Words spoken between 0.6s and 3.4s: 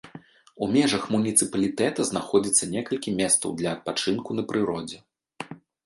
У межах муніцыпалітэта знаходзіцца некалькі